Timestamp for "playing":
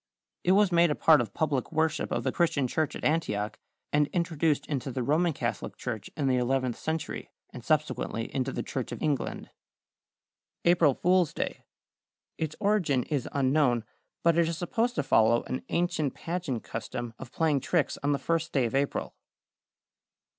17.31-17.59